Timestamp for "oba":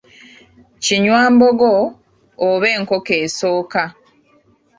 2.47-2.67